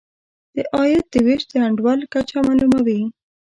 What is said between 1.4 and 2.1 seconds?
د انډول